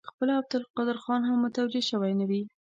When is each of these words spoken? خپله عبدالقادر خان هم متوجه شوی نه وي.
خپله 0.09 0.31
عبدالقادر 0.39 0.97
خان 1.03 1.21
هم 1.27 1.37
متوجه 1.45 1.81
شوی 1.89 2.13
نه 2.19 2.25
وي. 2.29 2.41